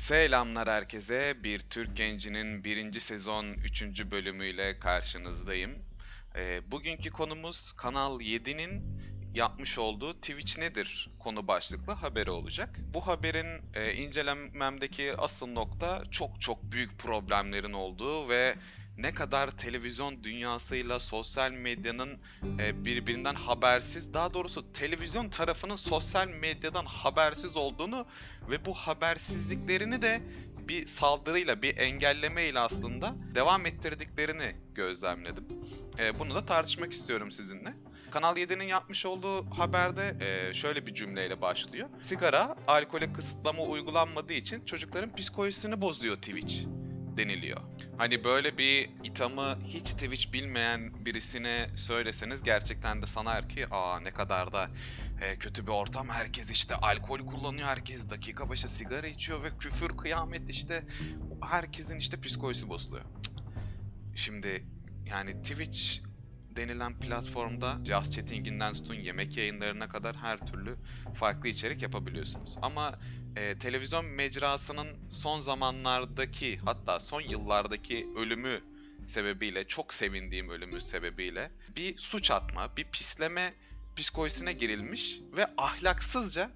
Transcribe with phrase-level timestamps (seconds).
[0.00, 1.44] Selamlar herkese.
[1.44, 3.82] Bir Türk Genci'nin birinci sezon 3.
[4.10, 5.78] bölümüyle karşınızdayım.
[6.36, 9.00] Ee, bugünkü konumuz Kanal 7'nin
[9.34, 12.80] yapmış olduğu Twitch nedir konu başlıklı haberi olacak.
[12.94, 18.54] Bu haberin e, incelememdeki asıl nokta çok çok büyük problemlerin olduğu ve
[19.02, 22.18] ne kadar televizyon dünyasıyla sosyal medyanın
[22.58, 28.06] e, birbirinden habersiz, daha doğrusu televizyon tarafının sosyal medyadan habersiz olduğunu
[28.50, 30.20] ve bu habersizliklerini de
[30.68, 35.44] bir saldırıyla, bir engellemeyle aslında devam ettirdiklerini gözlemledim.
[35.98, 37.74] E, bunu da tartışmak istiyorum sizinle.
[38.10, 41.88] Kanal 7'nin yapmış olduğu haberde e, şöyle bir cümleyle başlıyor.
[42.02, 46.79] Sigara, alkole kısıtlama uygulanmadığı için çocukların psikolojisini bozuyor Twitch
[47.20, 47.60] deniliyor.
[47.98, 54.10] Hani böyle bir ithamı hiç Twitch bilmeyen birisine söyleseniz gerçekten de sanar ki aa ne
[54.10, 54.70] kadar da
[55.20, 56.08] e, kötü bir ortam.
[56.08, 60.84] Herkes işte alkol kullanıyor, herkes dakika başı sigara içiyor ve küfür, kıyamet işte
[61.42, 63.04] herkesin işte psikolojisi bozuluyor.
[64.14, 64.64] Şimdi
[65.06, 66.09] yani Twitch
[66.60, 70.76] denilen platformda Just Chatting'inden tutun yemek yayınlarına kadar her türlü
[71.14, 72.56] farklı içerik yapabiliyorsunuz.
[72.62, 72.98] Ama
[73.36, 78.60] e, televizyon mecrasının son zamanlardaki hatta son yıllardaki ölümü
[79.06, 83.54] sebebiyle çok sevindiğim ölümü sebebiyle bir suç atma, bir pisleme
[83.96, 86.50] psikolojisine girilmiş ve ahlaksızca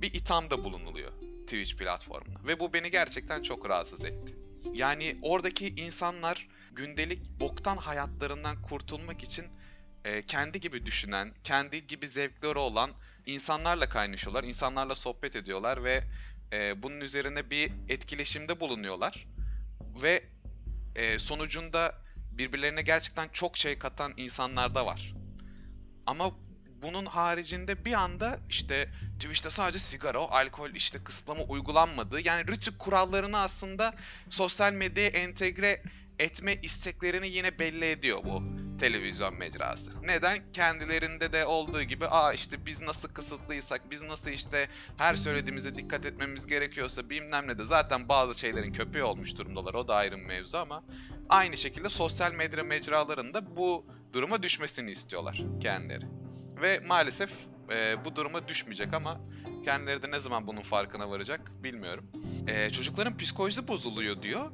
[0.00, 2.46] bir ithamda bulunuluyor Twitch platformuna.
[2.46, 4.36] Ve bu beni gerçekten çok rahatsız etti.
[4.72, 6.48] Yani oradaki insanlar
[6.80, 9.46] gündelik boktan hayatlarından kurtulmak için
[10.04, 12.90] e, kendi gibi düşünen, kendi gibi zevkleri olan
[13.26, 16.04] insanlarla kaynaşıyorlar, insanlarla sohbet ediyorlar ve
[16.52, 19.26] e, bunun üzerine bir etkileşimde bulunuyorlar.
[20.02, 20.24] Ve
[20.96, 21.94] e, sonucunda
[22.32, 25.14] birbirlerine gerçekten çok şey katan insanlar da var.
[26.06, 26.32] Ama
[26.82, 33.38] bunun haricinde bir anda işte Twitch'te sadece sigara, alkol işte kısıtlama uygulanmadığı yani rütük kurallarını
[33.38, 33.94] aslında
[34.30, 35.82] sosyal medyaya entegre
[36.20, 38.42] etme isteklerini yine belli ediyor bu
[38.80, 39.90] televizyon mecrası.
[40.02, 40.52] Neden?
[40.52, 46.06] Kendilerinde de olduğu gibi aa işte biz nasıl kısıtlıysak, biz nasıl işte her söylediğimize dikkat
[46.06, 50.24] etmemiz gerekiyorsa bilmem ne de zaten bazı şeylerin köpeği olmuş durumdalar o da ayrı bir
[50.24, 50.84] mevzu ama
[51.28, 56.04] aynı şekilde sosyal medya mecralarında bu duruma düşmesini istiyorlar kendileri.
[56.62, 57.30] Ve maalesef
[57.70, 59.20] e, bu duruma düşmeyecek ama
[59.64, 62.04] kendileri de ne zaman bunun farkına varacak bilmiyorum.
[62.46, 64.50] E, çocukların psikolojisi bozuluyor diyor.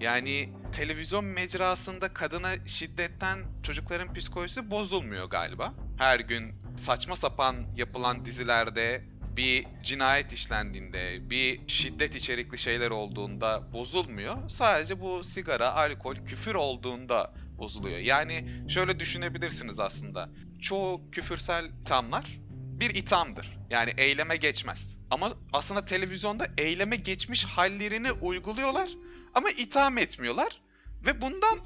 [0.00, 5.74] Yani televizyon mecrasında kadına şiddetten çocukların psikolojisi bozulmuyor galiba.
[5.98, 9.04] Her gün saçma sapan yapılan dizilerde
[9.36, 14.48] bir cinayet işlendiğinde, bir şiddet içerikli şeyler olduğunda bozulmuyor.
[14.48, 17.98] Sadece bu sigara, alkol, küfür olduğunda bozuluyor.
[17.98, 20.28] Yani şöyle düşünebilirsiniz aslında.
[20.60, 23.58] Çoğu küfürsel ithamlar bir ithamdır.
[23.70, 24.97] Yani eyleme geçmez.
[25.10, 28.90] Ama aslında televizyonda eyleme geçmiş hallerini uyguluyorlar
[29.34, 30.60] ama itham etmiyorlar
[31.06, 31.58] ve bundan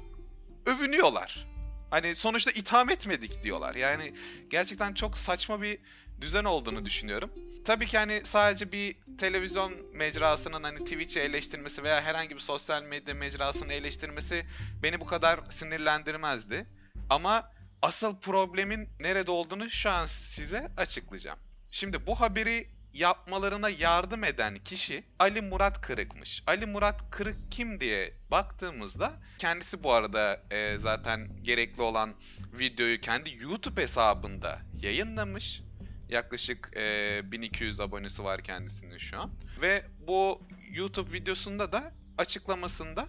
[0.65, 1.47] övünüyorlar.
[1.89, 3.75] Hani sonuçta itham etmedik diyorlar.
[3.75, 4.13] Yani
[4.49, 5.79] gerçekten çok saçma bir
[6.21, 7.31] düzen olduğunu düşünüyorum.
[7.65, 13.13] Tabii ki hani sadece bir televizyon mecrasının hani Twitch'i eleştirmesi veya herhangi bir sosyal medya
[13.13, 14.45] mecrasını eleştirmesi
[14.83, 16.65] beni bu kadar sinirlendirmezdi.
[17.09, 17.51] Ama
[17.81, 21.39] asıl problemin nerede olduğunu şu an size açıklayacağım.
[21.71, 26.43] Şimdi bu haberi yapmalarına yardım eden kişi Ali Murat Kırık'mış.
[26.47, 32.13] Ali Murat Kırık kim diye baktığımızda kendisi bu arada e, zaten gerekli olan
[32.59, 35.61] videoyu kendi YouTube hesabında yayınlamış.
[36.09, 39.31] Yaklaşık e, 1200 abonesi var kendisinin şu an.
[39.61, 43.07] Ve bu YouTube videosunda da açıklamasında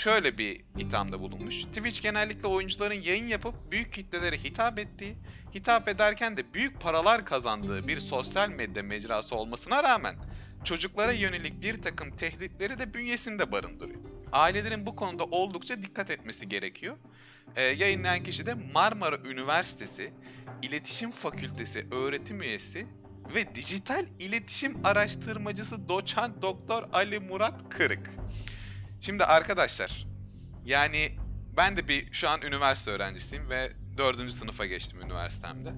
[0.00, 1.62] şöyle bir ithamda bulunmuş.
[1.62, 5.16] Twitch genellikle oyuncuların yayın yapıp büyük kitlelere hitap ettiği,
[5.54, 10.14] hitap ederken de büyük paralar kazandığı bir sosyal medya mecrası olmasına rağmen
[10.64, 14.00] çocuklara yönelik bir takım tehditleri de bünyesinde barındırıyor.
[14.32, 16.96] Ailelerin bu konuda oldukça dikkat etmesi gerekiyor.
[17.56, 20.12] Ee, yayınlayan kişi de Marmara Üniversitesi
[20.62, 22.86] İletişim Fakültesi öğretim üyesi
[23.34, 28.10] ve dijital iletişim araştırmacısı doçent doktor Ali Murat Kırık.
[29.00, 30.06] Şimdi arkadaşlar
[30.64, 31.16] yani
[31.56, 35.72] ben de bir şu an üniversite öğrencisiyim ve dördüncü sınıfa geçtim üniversitemde.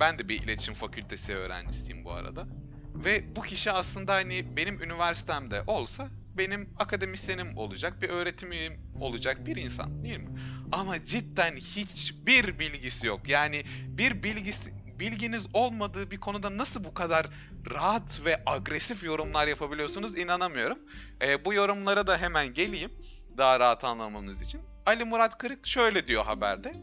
[0.00, 2.46] Ben de bir iletişim fakültesi öğrencisiyim bu arada.
[2.94, 9.46] Ve bu kişi aslında hani benim üniversitemde olsa benim akademisyenim olacak, bir öğretim üyem olacak
[9.46, 10.40] bir insan değil mi?
[10.72, 13.28] Ama cidden hiçbir bilgisi yok.
[13.28, 17.26] Yani bir bilgisi bilginiz olmadığı bir konuda nasıl bu kadar
[17.70, 20.78] rahat ve agresif yorumlar yapabiliyorsunuz inanamıyorum.
[21.22, 22.90] E, bu yorumlara da hemen geleyim
[23.36, 24.60] daha rahat anlamamız için.
[24.86, 26.74] Ali Murat Kırık şöyle diyor haberde.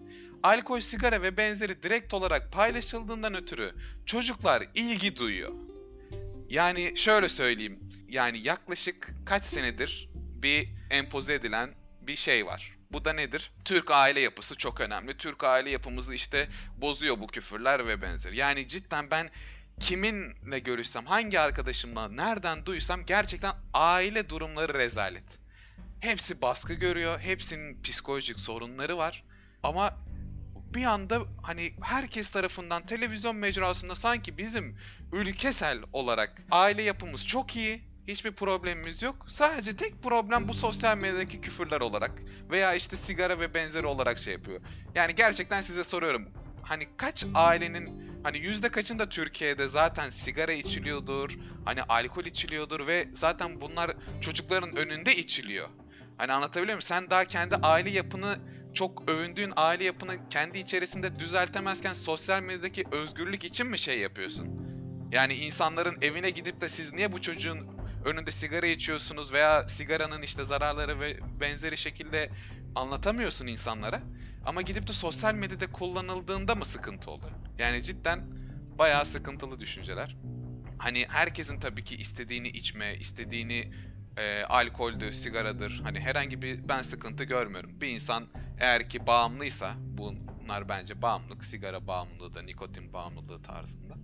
[0.44, 3.76] Alkol, sigara ve benzeri direkt olarak paylaşıldığından ötürü
[4.06, 5.54] çocuklar ilgi duyuyor.
[6.50, 7.80] Yani şöyle söyleyeyim.
[8.10, 11.70] yani yaklaşık kaç senedir bir empoze edilen
[12.02, 12.79] bir şey var.
[12.92, 13.52] Bu da nedir?
[13.66, 15.18] Türk aile yapısı çok önemli.
[15.18, 18.38] Türk aile yapımızı işte bozuyor bu küfürler ve benzeri.
[18.38, 19.30] Yani cidden ben
[19.80, 25.24] kiminle görüşsem, hangi arkadaşımla, nereden duysam gerçekten aile durumları rezalet.
[26.00, 29.24] Hepsi baskı görüyor, hepsinin psikolojik sorunları var.
[29.64, 29.94] Ama
[30.74, 34.78] bir anda hani herkes tarafından televizyon mecrasında sanki bizim
[35.14, 37.89] ülkesel olarak aile yapımız çok iyi.
[38.10, 39.26] Hiçbir problemimiz yok.
[39.28, 42.12] Sadece tek problem bu sosyal medyadaki küfürler olarak
[42.50, 44.62] veya işte sigara ve benzeri olarak şey yapıyor.
[44.96, 46.28] Yani gerçekten size soruyorum.
[46.62, 53.62] Hani kaç ailenin hani yüzde kaçında Türkiye'de zaten sigara içiliyordur, hani alkol içiliyordur ve zaten
[53.62, 53.92] bunlar
[54.22, 55.70] çocukların önünde içiliyor.
[56.18, 56.82] Hani anlatabiliyor muyum?
[56.82, 58.40] Sen daha kendi aile yapını
[58.74, 64.70] çok övündüğün aile yapını kendi içerisinde düzeltemezken sosyal medyadaki özgürlük için mi şey yapıyorsun?
[65.12, 70.46] Yani insanların evine gidip de siz niye bu çocuğun önünde sigara içiyorsunuz veya sigaranın işte
[70.46, 72.30] zararları ve benzeri şekilde
[72.76, 74.02] anlatamıyorsun insanlara.
[74.46, 77.32] Ama gidip de sosyal medyada kullanıldığında mı sıkıntı oluyor?
[77.58, 78.24] Yani cidden
[78.78, 80.16] bayağı sıkıntılı düşünceler.
[80.78, 83.72] Hani herkesin tabii ki istediğini içme, istediğini
[84.18, 85.82] e, alkoldür, sigaradır.
[85.84, 87.82] Hani herhangi bir ben sıkıntı görmüyorum.
[87.82, 88.28] Bir insan
[88.60, 93.96] eğer ki bağımlıysa, bunlar bence bağımlılık, sigara bağımlılığı da, nikotin bağımlılığı tarzında.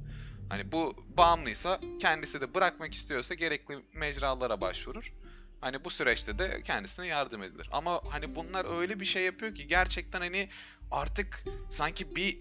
[0.49, 5.13] Hani bu bağımlıysa kendisi de bırakmak istiyorsa gerekli mecralara başvurur.
[5.61, 7.69] Hani bu süreçte de kendisine yardım edilir.
[7.71, 10.49] Ama hani bunlar öyle bir şey yapıyor ki gerçekten hani
[10.91, 12.39] artık sanki bir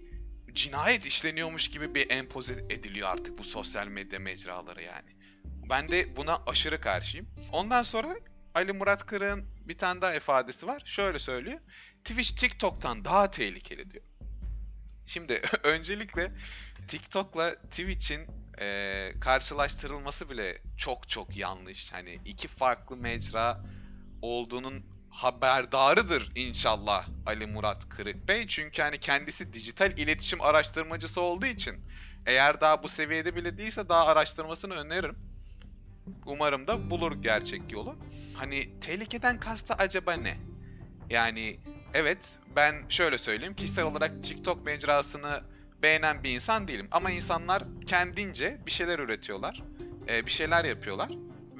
[0.52, 5.10] cinayet işleniyormuş gibi bir empoze ediliyor artık bu sosyal medya mecraları yani.
[5.70, 7.26] Ben de buna aşırı karşıyım.
[7.52, 8.16] Ondan sonra
[8.54, 10.82] Ali Murat Kırık'ın bir tane daha ifadesi var.
[10.84, 11.60] Şöyle söylüyor.
[12.04, 14.04] Twitch TikTok'tan daha tehlikeli diyor.
[15.06, 16.32] Şimdi öncelikle
[16.88, 18.26] TikTok'la Twitch'in
[18.60, 21.92] e, karşılaştırılması bile çok çok yanlış.
[21.92, 23.60] Hani iki farklı mecra
[24.22, 28.46] olduğunun haberdarıdır inşallah Ali Murat Kırık Bey.
[28.46, 31.76] Çünkü hani kendisi dijital iletişim araştırmacısı olduğu için
[32.26, 35.16] eğer daha bu seviyede bile değilse daha araştırmasını öneririm.
[36.26, 37.96] Umarım da bulur gerçek yolu.
[38.34, 40.36] Hani tehlikeden kastı acaba ne?
[41.10, 41.60] Yani
[41.94, 45.42] evet ben şöyle söyleyeyim kişisel olarak TikTok mecrasını
[45.82, 46.88] beğenen bir insan değilim.
[46.90, 49.62] Ama insanlar kendince bir şeyler üretiyorlar.
[50.08, 51.10] bir şeyler yapıyorlar.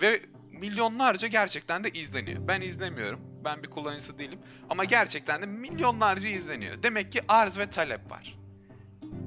[0.00, 0.20] Ve
[0.50, 2.48] milyonlarca gerçekten de izleniyor.
[2.48, 3.20] Ben izlemiyorum.
[3.44, 4.38] Ben bir kullanıcısı değilim.
[4.70, 6.82] Ama gerçekten de milyonlarca izleniyor.
[6.82, 8.38] Demek ki arz ve talep var.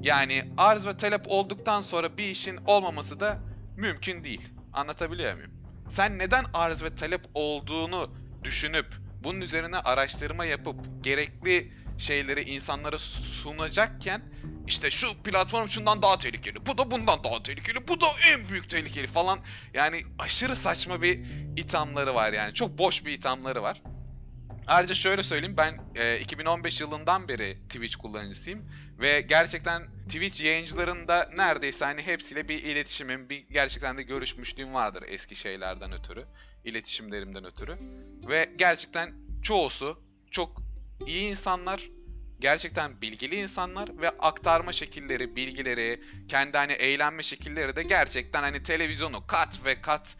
[0.02, 3.38] Yani arz ve talep olduktan sonra bir işin olmaması da
[3.76, 4.48] mümkün değil.
[4.72, 5.50] Anlatabiliyor muyum?
[5.88, 8.10] Sen neden arz ve talep olduğunu
[8.44, 8.86] düşünüp
[9.24, 14.22] bunun üzerine araştırma yapıp gerekli şeyleri insanlara sunacakken
[14.66, 18.70] işte şu platform şundan daha tehlikeli, bu da bundan daha tehlikeli, bu da en büyük
[18.70, 19.40] tehlikeli falan.
[19.74, 21.20] Yani aşırı saçma bir
[21.56, 22.54] ithamları var yani.
[22.54, 23.82] Çok boş bir ithamları var.
[24.66, 31.84] Ayrıca şöyle söyleyeyim ben e, 2015 yılından beri Twitch kullanıcısıyım ve gerçekten Twitch yayıncılarında neredeyse
[31.84, 36.24] hani hepsiyle bir iletişimim, bir gerçekten de görüşmüşlüğüm vardır eski şeylerden ötürü,
[36.68, 37.78] iletişimlerimden ötürü
[38.28, 40.62] ve gerçekten çoğusu çok
[41.06, 41.90] iyi insanlar,
[42.40, 49.26] gerçekten bilgili insanlar ve aktarma şekilleri, bilgileri, kendi hani eğlenme şekilleri de gerçekten hani televizyonu
[49.26, 50.16] kat ve kat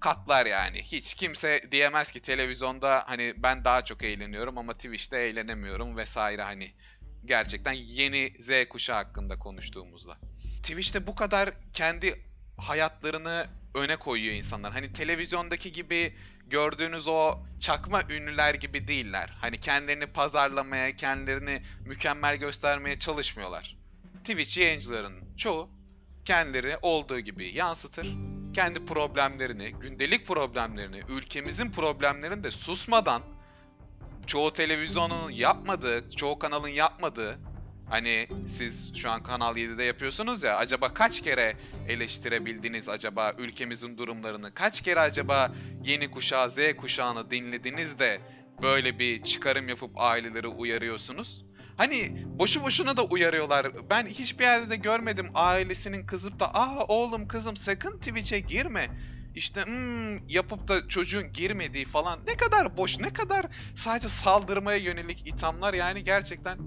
[0.00, 0.82] katlar yani.
[0.82, 6.72] Hiç kimse diyemez ki televizyonda hani ben daha çok eğleniyorum ama Twitch'te eğlenemiyorum vesaire hani.
[7.24, 10.18] Gerçekten yeni Z kuşağı hakkında konuştuğumuzda.
[10.62, 12.22] Twitch'te bu kadar kendi
[12.56, 14.72] hayatlarını öne koyuyor insanlar.
[14.72, 16.14] Hani televizyondaki gibi
[16.46, 19.30] gördüğünüz o çakma ünlüler gibi değiller.
[19.40, 23.76] Hani kendilerini pazarlamaya, kendilerini mükemmel göstermeye çalışmıyorlar.
[24.24, 25.68] Twitch yayıncıların çoğu
[26.24, 28.08] kendileri olduğu gibi yansıtır.
[28.54, 33.22] Kendi problemlerini, gündelik problemlerini, ülkemizin problemlerini de susmadan
[34.26, 37.38] çoğu televizyonun yapmadığı, çoğu kanalın yapmadığı
[37.92, 41.56] Hani siz şu an Kanal 7'de yapıyorsunuz ya acaba kaç kere
[41.88, 44.54] eleştirebildiniz acaba ülkemizin durumlarını?
[44.54, 45.52] Kaç kere acaba
[45.84, 48.20] yeni kuşağı Z kuşağını dinlediniz de
[48.62, 51.44] böyle bir çıkarım yapıp aileleri uyarıyorsunuz?
[51.76, 53.66] Hani boşu boşuna da uyarıyorlar.
[53.90, 58.88] Ben hiçbir yerde de görmedim ailesinin kızıp da aa oğlum kızım sakın Twitch'e girme.
[59.34, 65.28] İşte hmm, yapıp da çocuğun girmediği falan ne kadar boş ne kadar sadece saldırmaya yönelik
[65.28, 66.58] ithamlar yani gerçekten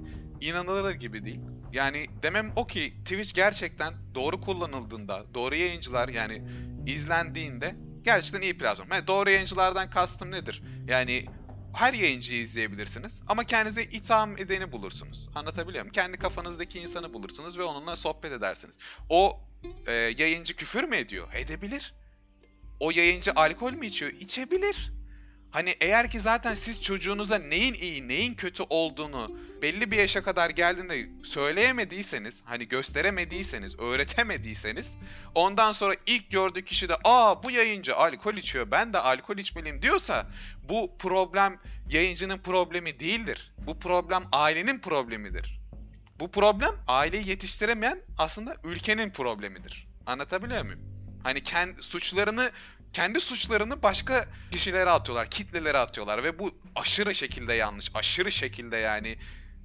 [0.42, 1.40] inanılır gibi değil.
[1.74, 6.44] Yani demem o ki Twitch gerçekten doğru kullanıldığında, doğru yayıncılar yani
[6.88, 8.88] izlendiğinde gerçekten iyi platform.
[8.92, 10.64] Yani doğru yayıncılardan kastım nedir?
[10.88, 11.26] Yani
[11.74, 15.30] her yayıncıyı izleyebilirsiniz ama kendinize itham edeni bulursunuz.
[15.36, 15.94] Anlatabiliyor muyum?
[15.94, 18.76] Kendi kafanızdaki insanı bulursunuz ve onunla sohbet edersiniz.
[19.10, 19.40] O
[19.88, 21.28] e, yayıncı küfür mü ediyor?
[21.34, 21.94] Edebilir.
[22.80, 24.12] o yayıncı alkol mü içiyor?
[24.12, 24.92] İçebilir.
[25.56, 30.50] Hani eğer ki zaten siz çocuğunuza neyin iyi, neyin kötü olduğunu belli bir yaşa kadar
[30.50, 34.94] geldiğinde söyleyemediyseniz, hani gösteremediyseniz, öğretemediyseniz
[35.36, 39.82] ondan sonra ilk gördüğü kişi de aa bu yayıncı alkol içiyor, ben de alkol içmeliyim
[39.82, 40.28] diyorsa
[40.70, 41.60] bu problem
[41.90, 43.54] yayıncının problemi değildir.
[43.58, 45.60] Bu problem ailenin problemidir.
[46.20, 49.88] Bu problem aileyi yetiştiremeyen aslında ülkenin problemidir.
[50.06, 50.80] Anlatabiliyor muyum?
[51.24, 52.52] Hani kendi suçlarını
[52.96, 59.18] kendi suçlarını başka kişilere atıyorlar, kitlelere atıyorlar ve bu aşırı şekilde yanlış, aşırı şekilde yani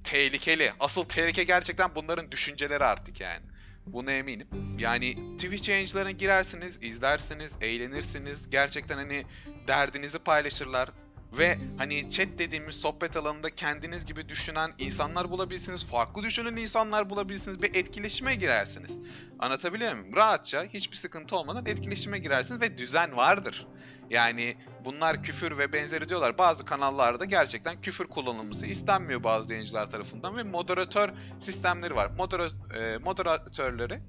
[0.03, 0.73] tehlikeli.
[0.79, 3.41] Asıl tehlike gerçekten bunların düşünceleri artık yani.
[3.85, 4.47] Buna eminim.
[4.77, 8.49] Yani Twitch yayıncılarına girersiniz, izlersiniz, eğlenirsiniz.
[8.49, 9.25] Gerçekten hani
[9.67, 10.89] derdinizi paylaşırlar.
[11.37, 15.85] Ve hani chat dediğimiz sohbet alanında kendiniz gibi düşünen insanlar bulabilirsiniz.
[15.85, 17.61] Farklı düşünen insanlar bulabilirsiniz.
[17.61, 18.97] Bir etkileşime girersiniz.
[19.39, 20.15] Anlatabiliyor muyum?
[20.15, 23.67] Rahatça hiçbir sıkıntı olmadan etkileşime girersiniz ve düzen vardır.
[24.09, 26.37] Yani bunlar küfür ve benzeri diyorlar.
[26.37, 31.09] Bazı kanallarda gerçekten küfür kullanılması istenmiyor bazı yayıncılar tarafından ve moderatör
[31.39, 32.11] sistemleri var.
[32.17, 33.99] Modera- e, moderatörleri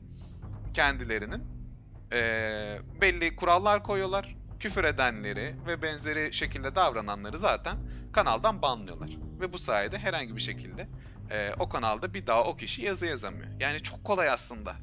[0.75, 1.45] kendilerinin
[2.13, 2.19] e,
[3.01, 4.42] belli kurallar koyuyorlar.
[4.63, 7.77] Küfür edenleri ve benzeri şekilde davrananları zaten
[8.13, 9.11] kanaldan banlıyorlar.
[9.41, 10.89] Ve bu sayede herhangi bir şekilde
[11.31, 13.61] e, o kanalda bir daha o kişi yazı yazamıyor.
[13.61, 14.77] Yani çok kolay aslında.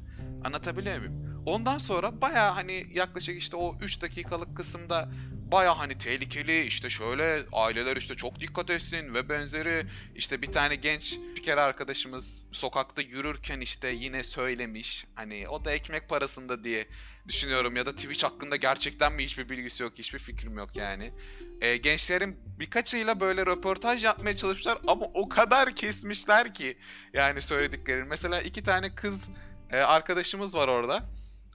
[0.44, 1.42] Anlatabiliyor muyum?
[1.46, 5.08] Ondan sonra baya hani yaklaşık işte o 3 dakikalık kısımda
[5.52, 10.76] baya hani tehlikeli işte şöyle aileler işte çok dikkat etsin ve benzeri işte bir tane
[10.76, 16.86] genç spiker arkadaşımız sokakta yürürken işte yine söylemiş hani o da ekmek parasında diye
[17.30, 21.12] düşünüyorum ya da Twitch hakkında gerçekten mi hiçbir bilgisi yok hiçbir fikrim yok yani.
[21.60, 26.78] Ee, gençlerin birkaçıyla böyle röportaj yapmaya çalışmışlar ama o kadar kesmişler ki
[27.12, 28.04] yani söylediklerini.
[28.04, 29.28] Mesela iki tane kız
[29.70, 31.02] e, arkadaşımız var orada.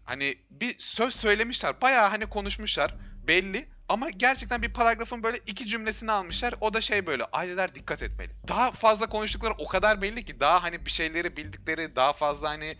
[0.03, 1.81] Hani bir söz söylemişler.
[1.81, 2.95] Bayağı hani konuşmuşlar.
[3.27, 3.69] Belli.
[3.89, 6.55] Ama gerçekten bir paragrafın böyle iki cümlesini almışlar.
[6.61, 8.31] O da şey böyle aileler dikkat etmeli.
[8.47, 12.77] Daha fazla konuştukları o kadar belli ki daha hani bir şeyleri bildikleri daha fazla hani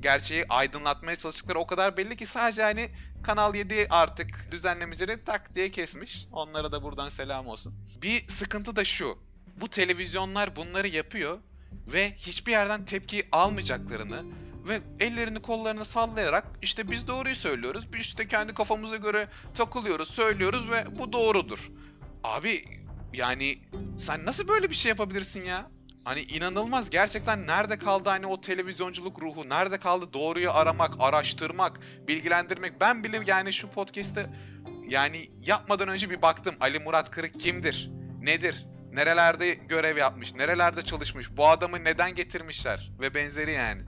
[0.00, 2.90] gerçeği aydınlatmaya çalıştıkları o kadar belli ki sadece hani
[3.22, 6.26] Kanal 7 artık düzenlemecileri tak diye kesmiş.
[6.32, 7.74] Onlara da buradan selam olsun.
[8.02, 9.18] Bir sıkıntı da şu.
[9.60, 11.38] Bu televizyonlar bunları yapıyor
[11.86, 14.24] ve hiçbir yerden tepki almayacaklarını
[14.68, 17.92] ve ellerini kollarını sallayarak işte biz doğruyu söylüyoruz.
[17.92, 21.70] Biz işte kendi kafamıza göre takılıyoruz, söylüyoruz ve bu doğrudur.
[22.24, 22.64] Abi
[23.12, 23.58] yani
[23.98, 25.70] sen nasıl böyle bir şey yapabilirsin ya?
[26.04, 29.48] Hani inanılmaz gerçekten nerede kaldı hani o televizyonculuk ruhu?
[29.48, 32.80] Nerede kaldı doğruyu aramak, araştırmak, bilgilendirmek?
[32.80, 34.26] Ben bile yani şu podcast'te
[34.88, 36.54] yani yapmadan önce bir baktım.
[36.60, 37.90] Ali Murat Kırık kimdir?
[38.20, 38.66] Nedir?
[38.92, 40.34] Nerelerde görev yapmış?
[40.34, 41.36] Nerelerde çalışmış?
[41.36, 42.90] Bu adamı neden getirmişler?
[43.00, 43.82] Ve benzeri yani.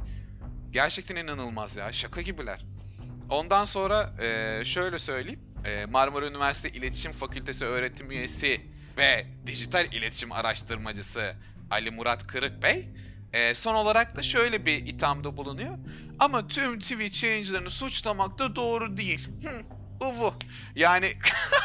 [0.71, 1.92] Gerçekten inanılmaz ya.
[1.92, 2.64] Şaka gibiler.
[3.30, 5.40] Ondan sonra eee, şöyle söyleyeyim.
[5.64, 8.61] Eee, Marmara Üniversitesi İletişim Fakültesi öğretim üyesi
[8.99, 11.35] ve dijital iletişim araştırmacısı
[11.71, 12.88] Ali Murat Kırık Bey
[13.35, 15.78] eee, son olarak da şöyle bir ithamda bulunuyor.
[16.18, 19.28] Ama tüm Twitch yayıncılarını suçlamak da doğru değil.
[20.00, 20.35] Uvu.
[20.75, 21.12] Yani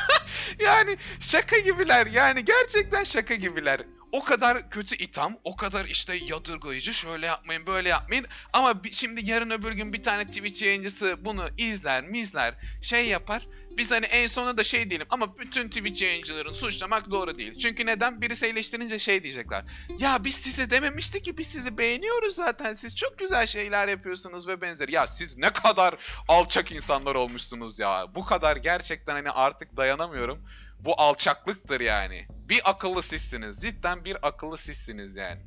[0.66, 2.08] yani şaka gibiler.
[2.08, 3.82] Yani gerçekten şaka gibiler.
[4.12, 8.26] O kadar kötü itham, o kadar işte yadırgayıcı, şöyle yapmayın, böyle yapmayın.
[8.54, 13.48] Ama şimdi yarın öbür gün bir tane Twitch yayıncısı bunu izler, mizler, şey yapar.
[13.80, 17.58] Biz hani en sonunda da şey diyelim ama bütün Twitch yayıncıların suçlamak doğru değil.
[17.58, 18.22] Çünkü neden?
[18.22, 19.64] Birisi eleştirince şey diyecekler.
[20.00, 22.74] Ya biz size dememiştik ki biz sizi beğeniyoruz zaten.
[22.74, 24.92] Siz çok güzel şeyler yapıyorsunuz ve benzeri.
[24.92, 25.96] Ya siz ne kadar
[26.28, 28.06] alçak insanlar olmuşsunuz ya.
[28.16, 30.46] Bu kadar gerçekten hani artık dayanamıyorum.
[30.80, 32.28] Bu alçaklıktır yani.
[32.30, 33.62] Bir akıllı sizsiniz.
[33.62, 35.42] Cidden bir akıllı sizsiniz yani.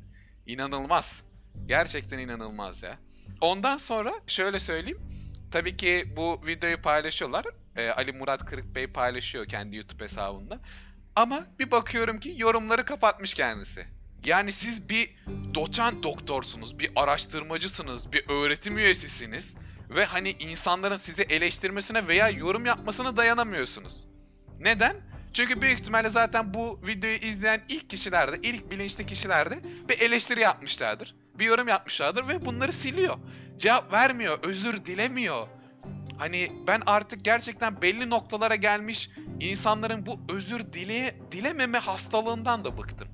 [0.45, 1.21] İnanılmaz.
[1.65, 2.99] Gerçekten inanılmaz ya.
[3.41, 4.99] Ondan sonra şöyle söyleyeyim.
[5.51, 7.45] Tabii ki bu videoyu paylaşıyorlar.
[7.75, 10.59] Ee, Ali Murat Kırık Bey paylaşıyor kendi YouTube hesabında.
[11.15, 13.85] Ama bir bakıyorum ki yorumları kapatmış kendisi.
[14.25, 15.15] Yani siz bir
[15.55, 19.53] doçent doktorsunuz, bir araştırmacısınız, bir öğretim üyesisiniz
[19.89, 24.07] ve hani insanların sizi eleştirmesine veya yorum yapmasına dayanamıyorsunuz.
[24.59, 24.95] Neden?
[25.33, 31.15] Çünkü büyük ihtimalle zaten bu videoyu izleyen ilk kişilerde, ilk bilinçli kişilerde bir eleştiri yapmışlardır.
[31.39, 33.17] Bir yorum yapmışlardır ve bunları siliyor.
[33.57, 35.47] Cevap vermiyor, özür dilemiyor.
[36.23, 43.07] Hani ben artık gerçekten belli noktalara gelmiş insanların bu özür dile, dilememe hastalığından da bıktım.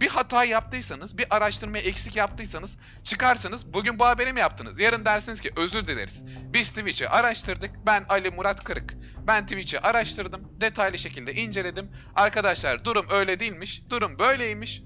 [0.00, 3.74] Bir hata yaptıysanız, bir araştırmayı eksik yaptıysanız çıkarsınız.
[3.74, 4.78] Bugün bu haberi mi yaptınız?
[4.78, 6.22] Yarın dersiniz ki özür dileriz.
[6.26, 7.70] Biz Twitch'i araştırdık.
[7.86, 8.94] Ben Ali Murat Kırık.
[9.26, 10.60] Ben Twitch'i araştırdım.
[10.60, 11.90] Detaylı şekilde inceledim.
[12.14, 13.82] Arkadaşlar durum öyle değilmiş.
[13.90, 14.82] Durum böyleymiş.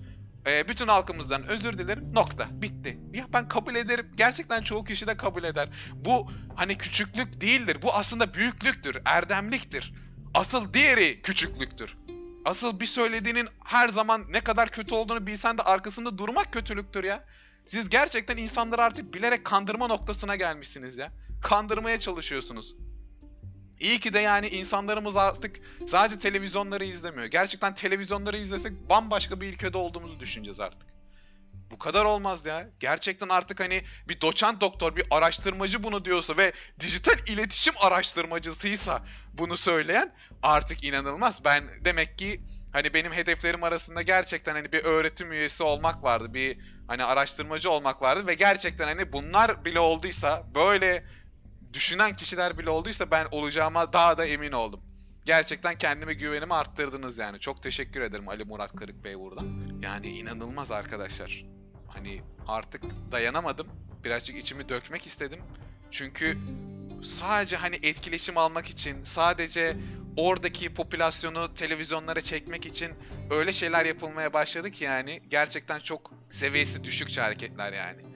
[0.46, 2.14] Ee, bütün halkımızdan özür dilerim.
[2.14, 2.48] Nokta.
[2.50, 2.98] Bitti.
[3.12, 4.10] Ya ben kabul ederim.
[4.16, 5.68] Gerçekten çoğu kişi de kabul eder.
[5.94, 7.78] Bu hani küçüklük değildir.
[7.82, 8.98] Bu aslında büyüklüktür.
[9.04, 9.94] Erdemliktir.
[10.34, 11.96] Asıl diğeri küçüklüktür.
[12.44, 17.24] Asıl bir söylediğinin her zaman ne kadar kötü olduğunu bilsen de arkasında durmak kötülüktür ya.
[17.66, 21.12] Siz gerçekten insanları artık bilerek kandırma noktasına gelmişsiniz ya.
[21.42, 22.74] Kandırmaya çalışıyorsunuz.
[23.85, 27.26] İyi ki de yani insanlarımız artık sadece televizyonları izlemiyor.
[27.26, 30.88] Gerçekten televizyonları izlesek bambaşka bir ülkede olduğumuzu düşüneceğiz artık.
[31.71, 32.69] Bu kadar olmaz ya.
[32.81, 39.57] Gerçekten artık hani bir doçent doktor, bir araştırmacı bunu diyorsa ve dijital iletişim araştırmacısıysa bunu
[39.57, 41.45] söyleyen artık inanılmaz.
[41.45, 42.41] Ben demek ki
[42.73, 46.35] hani benim hedeflerim arasında gerçekten hani bir öğretim üyesi olmak vardı.
[46.35, 51.05] Bir hani araştırmacı olmak vardı ve gerçekten hani bunlar bile olduysa böyle
[51.75, 54.81] düşünen kişiler bile olduysa ben olacağıma daha da emin oldum.
[55.25, 57.40] Gerçekten kendime güvenimi arttırdınız yani.
[57.40, 59.78] Çok teşekkür ederim Ali Murat Kırık Bey buradan.
[59.83, 61.45] Yani inanılmaz arkadaşlar.
[61.88, 63.66] Hani artık dayanamadım.
[64.04, 65.40] Birazcık içimi dökmek istedim.
[65.90, 66.38] Çünkü
[67.02, 69.76] sadece hani etkileşim almak için, sadece
[70.16, 72.93] oradaki popülasyonu televizyonlara çekmek için
[73.31, 78.13] öyle şeyler yapılmaya başladı ki yani gerçekten çok seviyesi düşükçe hareketler yani.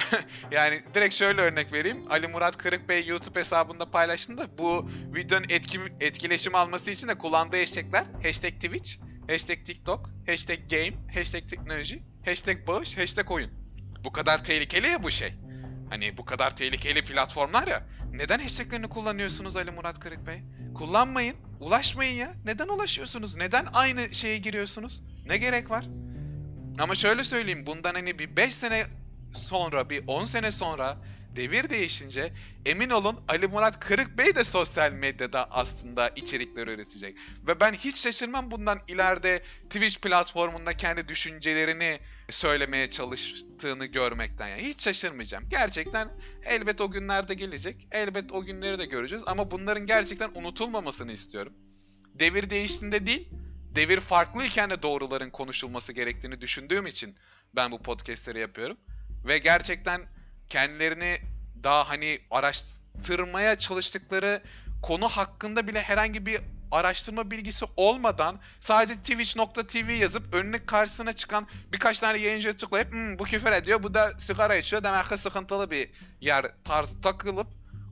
[0.50, 2.04] yani direkt şöyle örnek vereyim.
[2.10, 7.56] Ali Murat Kırık Bey YouTube hesabında paylaştığında bu videonun etki, etkileşim alması için de kullandığı
[7.58, 8.94] hashtagler hashtag Twitch,
[9.30, 13.50] hashtag TikTok, hashtag Game, hashtag Teknoloji, hashtag Bağış, hashtag Oyun.
[14.04, 15.34] Bu kadar tehlikeli ya bu şey.
[15.90, 17.82] Hani bu kadar tehlikeli platformlar ya.
[18.12, 20.42] Neden hashtaglerini kullanıyorsunuz Ali Murat Kırık Bey?
[20.74, 21.36] Kullanmayın.
[21.60, 22.34] Ulaşmayın ya.
[22.44, 23.36] Neden ulaşıyorsunuz?
[23.36, 25.02] Neden aynı şeye giriyorsunuz?
[25.26, 25.84] Ne gerek var?
[26.78, 27.66] Ama şöyle söyleyeyim.
[27.66, 28.86] Bundan hani bir 5 sene
[29.32, 30.98] sonra, bir 10 sene sonra
[31.36, 32.32] devir değişince
[32.66, 37.16] emin olun Ali Murat Kırık Bey de sosyal medyada aslında içerikler üretecek.
[37.46, 44.48] Ve ben hiç şaşırmam bundan ileride Twitch platformunda kendi düşüncelerini söylemeye çalıştığını görmekten.
[44.48, 45.44] Yani hiç şaşırmayacağım.
[45.48, 46.10] Gerçekten
[46.44, 47.88] elbet o günlerde gelecek.
[47.92, 49.24] Elbet o günleri de göreceğiz.
[49.26, 51.52] Ama bunların gerçekten unutulmamasını istiyorum.
[52.14, 53.28] Devir değiştiğinde değil,
[53.74, 57.16] devir farklıyken de doğruların konuşulması gerektiğini düşündüğüm için
[57.56, 58.76] ben bu podcastleri yapıyorum.
[59.26, 60.02] Ve gerçekten
[60.48, 61.20] kendilerini
[61.62, 64.42] daha hani araştırmaya çalıştıkları
[64.82, 66.40] konu hakkında bile herhangi bir
[66.72, 73.24] araştırma bilgisi olmadan sadece twitch.tv yazıp önünün karşısına çıkan birkaç tane yayıncıya tıklayıp "Hmm, bu
[73.24, 77.46] küfür ediyor bu da sigara içiyor demek ki sıkıntılı bir yer tarzı takılıp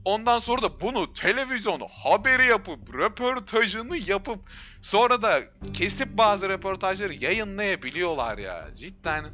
[0.05, 4.39] ondan sonra da bunu televizyonu haberi yapıp röportajını yapıp
[4.81, 5.41] sonra da
[5.73, 8.67] kesip bazı röportajları yayınlayabiliyorlar ya.
[8.75, 9.25] Cidden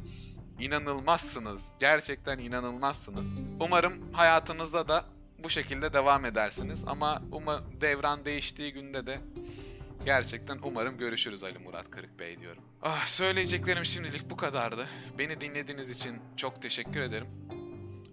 [0.62, 1.72] inanılmazsınız.
[1.80, 3.26] Gerçekten inanılmazsınız.
[3.60, 5.04] Umarım hayatınızda da
[5.38, 6.84] bu şekilde devam edersiniz.
[6.86, 9.20] Ama uma devran değiştiği günde de
[10.04, 12.62] gerçekten umarım görüşürüz Ali Murat Kırık Bey diyorum.
[12.82, 14.86] Ah söyleyeceklerim şimdilik bu kadardı.
[15.18, 17.26] Beni dinlediğiniz için çok teşekkür ederim.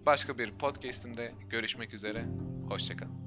[0.06, 2.24] Başka bir podcast'imde görüşmek üzere.
[2.68, 3.20] Hoşçakalın.